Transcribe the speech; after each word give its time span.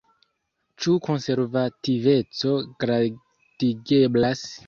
Ĉu 0.85 0.93
konservativeco 1.07 2.55
gradigeblas? 2.85 4.43